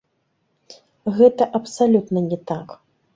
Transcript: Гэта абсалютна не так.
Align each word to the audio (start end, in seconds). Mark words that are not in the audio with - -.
Гэта 1.17 1.47
абсалютна 1.59 2.19
не 2.33 2.39
так. 2.53 2.67